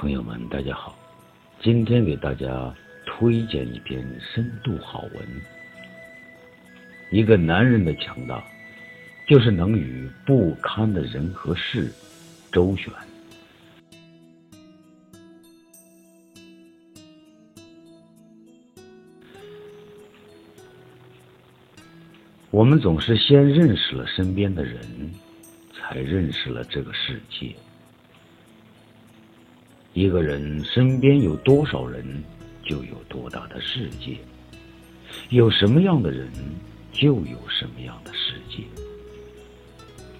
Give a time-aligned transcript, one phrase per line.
[0.00, 0.96] 朋友们，大家好，
[1.60, 2.72] 今天给大家
[3.04, 5.28] 推荐一篇深度好文。
[7.10, 8.40] 一个男人的强大，
[9.26, 11.92] 就是能与不堪的人和事
[12.52, 12.92] 周旋。
[22.52, 24.80] 我们总是先认识了身边的人，
[25.74, 27.56] 才认识了这个世界。
[29.94, 32.04] 一个人身边有多少人，
[32.62, 34.16] 就有多大的世界；
[35.30, 36.30] 有什么样的人，
[36.92, 38.62] 就有什么样的世界。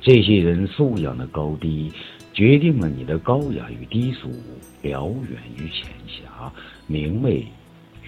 [0.00, 1.92] 这些人素养的高低，
[2.32, 4.30] 决定了你的高雅与低俗，
[4.82, 6.52] 辽远与浅狭，
[6.86, 7.46] 明媚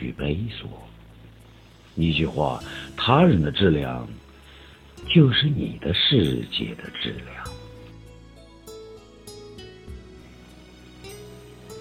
[0.01, 0.67] 与卑琐。
[1.95, 2.63] 一句话，
[2.97, 4.09] 他人的质量，
[5.13, 7.40] 就是你的世界的质量。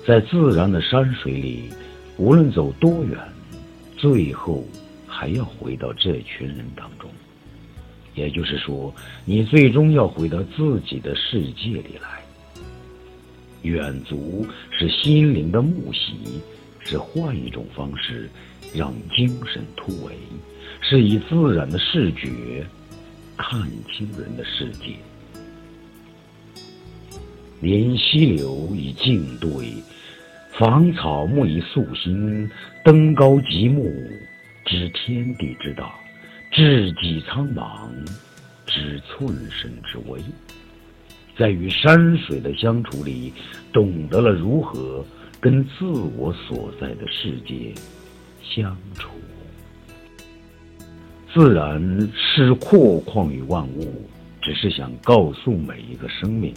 [0.07, 1.69] 在自然的山水里，
[2.17, 3.17] 无论走多远，
[3.95, 4.65] 最后
[5.05, 7.09] 还要回到这群人当中。
[8.15, 12.19] 也就是说，你最终要回到自己的世界里来。
[13.61, 16.41] 远足是心灵的沐洗，
[16.79, 18.29] 是换一种方式
[18.73, 20.13] 让精神突围，
[20.81, 22.65] 是以自然的视觉
[23.37, 23.61] 看
[23.93, 24.95] 清人的世界。
[27.61, 29.49] 临溪流以静对。
[30.57, 32.49] 芳草木以素心，
[32.83, 33.89] 登高极目，
[34.65, 35.93] 知天地之大，
[36.51, 37.89] 知己苍茫，
[38.65, 40.19] 知寸身之微。
[41.37, 43.31] 在与山水的相处里，
[43.71, 45.05] 懂得了如何
[45.39, 47.73] 跟自我所在的世界
[48.43, 49.11] 相处。
[51.33, 54.09] 自然是阔旷于万物，
[54.41, 56.53] 只是想告诉每一个生命，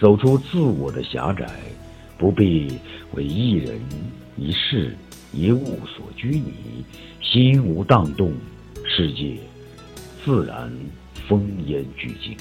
[0.00, 1.46] 走出自我的狭窄。
[2.16, 2.78] 不必
[3.14, 3.80] 为一人
[4.36, 4.94] 一事
[5.32, 6.84] 一物所拘泥，
[7.22, 8.30] 心无荡动，
[8.84, 9.38] 世界
[10.22, 10.70] 自然
[11.26, 12.36] 风烟俱静。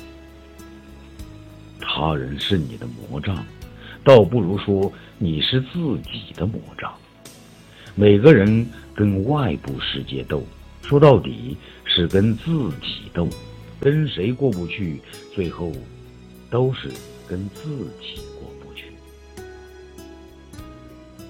[1.80, 3.46] 他人是你的魔障，
[4.04, 6.94] 倒不如说你是自己的魔障。
[7.96, 10.44] 每个人跟外部世界斗，
[10.82, 11.56] 说到底
[11.86, 13.30] 是跟自己斗，
[13.80, 15.00] 跟谁过不去，
[15.34, 15.72] 最后
[16.50, 16.92] 都是
[17.30, 17.70] 跟自
[18.02, 18.92] 己过不去。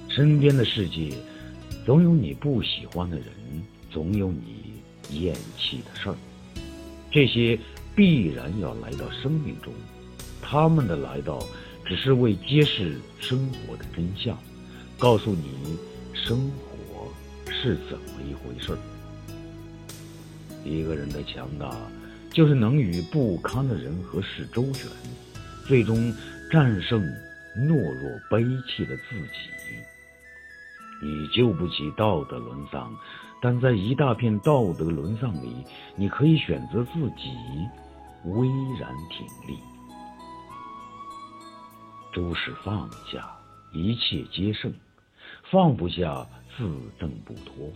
[0.07, 1.11] 身边的世界，
[1.85, 3.27] 总有你不喜欢的人，
[3.91, 6.15] 总有你厌弃的事儿。
[7.11, 7.59] 这些
[7.95, 9.73] 必然要来到生命中，
[10.41, 11.43] 他们的来到
[11.85, 14.37] 只是为揭示生活的真相，
[14.97, 15.77] 告诉你
[16.13, 17.07] 生活
[17.51, 18.77] 是怎么一回事儿。
[20.63, 21.75] 一个人的强大，
[22.31, 24.87] 就是能与不堪的人和事周旋，
[25.69, 26.11] 最终
[26.51, 26.99] 战胜
[27.55, 29.51] 懦弱悲戚的自己。
[30.99, 32.91] 你救不起道德沦丧，
[33.39, 35.63] 但在一大片道德沦丧里，
[35.95, 37.29] 你可以选择自己
[38.25, 38.47] 巍
[38.79, 39.59] 然挺立。
[42.11, 43.29] 诸事放下，
[43.71, 44.71] 一切皆胜；
[45.51, 46.25] 放不下，
[46.57, 46.67] 自
[46.99, 47.71] 证不脱。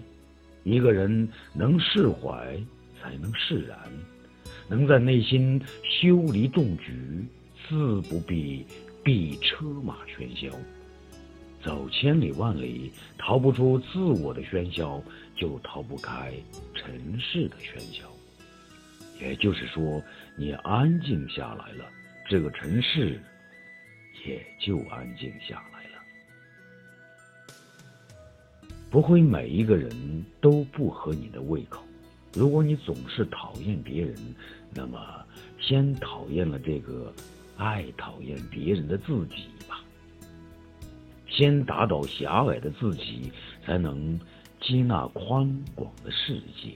[0.64, 2.60] 一个人能释怀，
[3.00, 3.78] 才能释然；
[4.68, 7.24] 能在内心修篱种菊，
[7.68, 8.66] 自不必
[9.04, 10.56] 避车马喧嚣。
[11.64, 15.02] 走千里万里，逃不出自我的喧嚣，
[15.36, 16.34] 就逃不开
[16.76, 18.10] 尘世的喧嚣。
[19.22, 20.04] 也就是说，
[20.36, 21.86] 你安静下来了，
[22.30, 23.18] 这个尘世
[24.26, 27.56] 也就安静下来了。
[28.90, 31.82] 不会每一个人都不合你的胃口。
[32.34, 34.16] 如果你总是讨厌别人，
[34.74, 35.00] 那么
[35.62, 37.14] 先讨厌了这个
[37.58, 39.84] 爱讨厌别人的自己吧。
[41.28, 43.32] 先打倒狭隘的自己，
[43.66, 44.20] 才能
[44.62, 46.74] 接纳宽广的世界。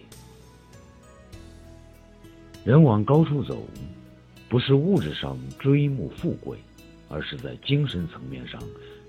[2.66, 3.66] 人往高处走，
[4.50, 6.58] 不是物质上追慕富贵，
[7.08, 8.62] 而是在精神层面上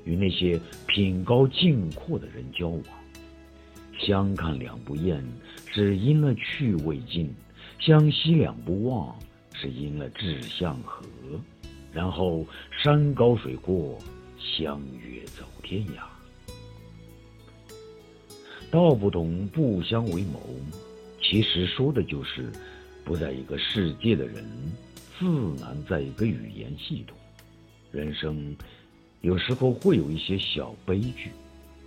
[0.05, 2.83] 与那些品高境阔的人交往。
[3.99, 5.25] 相看两不厌，
[5.73, 7.27] 是因了趣味尽；
[7.81, 9.19] 相惜两不忘，
[9.61, 11.05] 是因了志向合。
[11.93, 12.47] 然后
[12.83, 13.99] 山高水阔。
[14.41, 16.05] 相约走天涯，
[18.71, 20.41] 道不同不相为谋，
[21.21, 22.49] 其实说的就是
[23.05, 24.45] 不在一个世界的人，
[25.19, 25.27] 自
[25.61, 27.19] 难在一个语言系统。
[27.91, 28.57] 人生
[29.23, 31.31] 有时候会有一些小悲剧，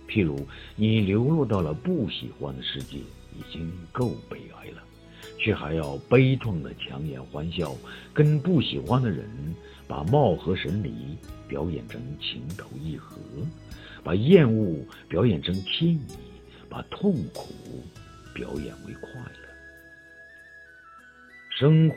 [0.06, 0.38] 譬如
[0.76, 4.82] 你流落到了不喜欢的世界，已经够悲哀了，
[5.38, 7.74] 却还要悲痛的强颜欢笑，
[8.12, 9.28] 跟不喜欢的人
[9.86, 11.16] 把貌合神离。
[11.48, 13.14] 表演成情投意合，
[14.02, 16.16] 把厌恶表演成亲昵，
[16.66, 17.52] 把痛苦
[18.32, 19.48] 表演为快乐。
[21.50, 21.96] 生活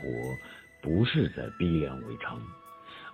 [0.82, 2.36] 不是在逼良为娼，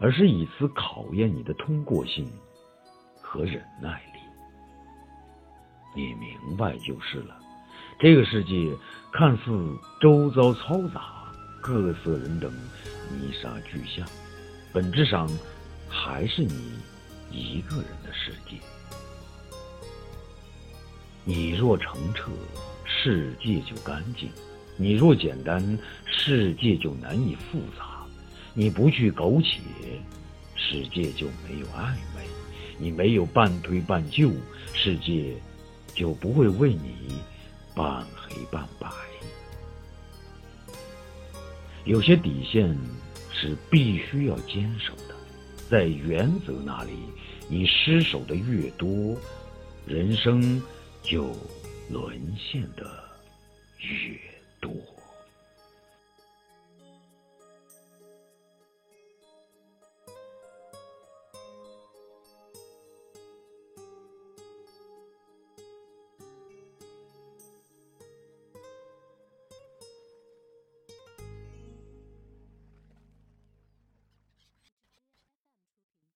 [0.01, 2.29] 而是以此考验你的通过性
[3.21, 4.19] 和忍耐力。
[5.95, 7.39] 你明白就是了。
[7.99, 8.71] 这个世界
[9.13, 9.43] 看似
[10.01, 11.01] 周遭嘈杂，
[11.61, 12.53] 各色人等，
[13.11, 14.05] 泥沙俱下，
[14.73, 15.31] 本质上
[15.89, 16.73] 还是你
[17.31, 18.57] 一个人的世界。
[21.25, 22.33] 你若澄澈，
[22.85, 24.29] 世界就干净；
[24.77, 28.05] 你若简单，世界就难以复杂。
[28.55, 29.61] 你不去苟且，
[30.57, 32.27] 世界就没有暧昧；
[32.79, 34.33] 你没有半推半就，
[34.75, 35.37] 世界
[35.95, 37.21] 就不会为你。
[37.75, 38.89] 半黑半白，
[41.85, 42.77] 有些底线
[43.33, 45.15] 是必须要坚守的。
[45.71, 46.93] 在原则那里，
[47.49, 49.17] 你失守的越多，
[49.87, 50.63] 人生
[51.03, 51.35] 就
[51.89, 53.03] 沦陷的
[53.79, 54.19] 越
[54.61, 54.71] 多。